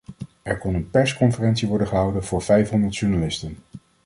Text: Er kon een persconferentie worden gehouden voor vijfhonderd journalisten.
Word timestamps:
Er 0.41 0.57
kon 0.57 0.73
een 0.75 0.89
persconferentie 0.89 1.67
worden 1.67 1.87
gehouden 1.87 2.23
voor 2.23 2.41
vijfhonderd 2.41 2.95
journalisten. 2.97 3.57